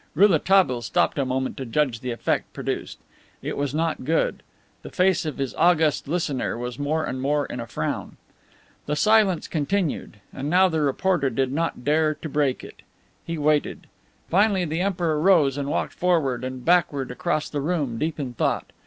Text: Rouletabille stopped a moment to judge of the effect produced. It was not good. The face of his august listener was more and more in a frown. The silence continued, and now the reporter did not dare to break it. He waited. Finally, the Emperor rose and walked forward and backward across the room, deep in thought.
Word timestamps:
Rouletabille 0.15 0.81
stopped 0.81 1.19
a 1.19 1.25
moment 1.25 1.57
to 1.57 1.63
judge 1.67 1.97
of 1.97 2.01
the 2.01 2.09
effect 2.09 2.53
produced. 2.53 2.97
It 3.43 3.55
was 3.55 3.71
not 3.75 4.03
good. 4.03 4.41
The 4.81 4.89
face 4.89 5.27
of 5.27 5.37
his 5.37 5.53
august 5.53 6.07
listener 6.07 6.57
was 6.57 6.79
more 6.79 7.05
and 7.05 7.21
more 7.21 7.45
in 7.45 7.59
a 7.59 7.67
frown. 7.67 8.17
The 8.87 8.95
silence 8.95 9.47
continued, 9.47 10.17
and 10.33 10.49
now 10.49 10.69
the 10.69 10.81
reporter 10.81 11.29
did 11.29 11.51
not 11.51 11.83
dare 11.85 12.15
to 12.15 12.27
break 12.29 12.63
it. 12.63 12.81
He 13.23 13.37
waited. 13.37 13.85
Finally, 14.27 14.65
the 14.65 14.81
Emperor 14.81 15.19
rose 15.21 15.55
and 15.55 15.69
walked 15.69 15.93
forward 15.93 16.43
and 16.43 16.65
backward 16.65 17.11
across 17.11 17.47
the 17.47 17.61
room, 17.61 17.99
deep 17.99 18.19
in 18.19 18.33
thought. 18.33 18.71